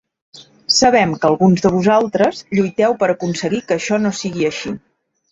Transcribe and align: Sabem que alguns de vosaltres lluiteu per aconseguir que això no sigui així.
Sabem 0.75 1.11
que 1.23 1.27
alguns 1.27 1.65
de 1.65 1.71
vosaltres 1.75 2.39
lluiteu 2.59 2.95
per 3.03 3.09
aconseguir 3.15 3.61
que 3.67 3.77
això 3.81 3.99
no 4.07 4.13
sigui 4.21 4.49
així. 4.51 4.73